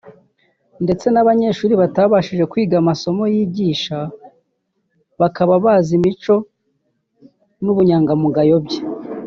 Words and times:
ndetse 0.83 1.05
n’abanyeshuri 1.09 1.73
batabashije 1.81 2.43
kwiga 2.51 2.75
amasomo 2.81 3.23
yigisha 3.33 3.97
bakaba 5.21 5.53
bazi 5.65 5.91
imico 5.99 6.35
n’ubunyangamugayo 7.63 8.57
bye 8.65 8.79